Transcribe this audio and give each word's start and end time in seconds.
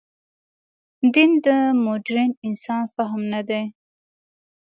دین 1.13 1.31
د 1.45 1.47
مډرن 1.83 2.31
انسان 2.47 2.83
فهم 2.95 3.21
نه 3.33 3.41
دی. 3.49 3.63